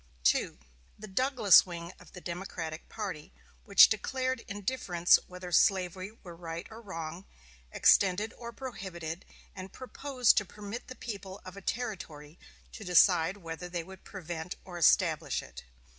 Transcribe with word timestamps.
2. 0.23 0.57
The 0.97 1.07
Douglas 1.07 1.63
wing 1.63 1.93
of 1.99 2.13
the 2.13 2.21
Democratic 2.21 2.89
party, 2.89 3.31
which 3.65 3.87
declared 3.87 4.43
indifference 4.47 5.19
whether 5.27 5.51
slavery 5.51 6.09
were 6.23 6.35
right 6.35 6.65
or 6.71 6.81
wrong, 6.81 7.25
extended 7.71 8.33
or 8.35 8.51
prohibited, 8.51 9.25
and 9.55 9.71
proposed 9.73 10.37
to 10.37 10.43
permit 10.45 10.87
the 10.87 10.95
people 10.95 11.39
of 11.45 11.55
a 11.55 11.61
Territory 11.61 12.39
to 12.71 12.83
decide 12.83 13.37
whether 13.37 13.69
they 13.69 13.83
would 13.83 14.03
prevent 14.03 14.55
or 14.65 14.79
establish 14.79 15.43
it. 15.43 15.65